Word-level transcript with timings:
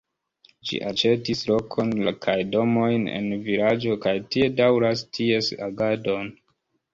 Ĝi 0.67 0.77
aĉetis 0.91 1.43
lokon 1.49 1.91
kaj 2.25 2.35
domojn 2.55 3.05
en 3.19 3.27
vilaĝo 3.49 3.99
kaj 4.07 4.15
tie 4.37 4.49
daŭras 4.63 5.05
ties 5.19 5.53
agadon. 5.69 6.35